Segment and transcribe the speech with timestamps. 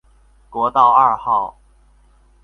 [0.49, 1.55] 國道二號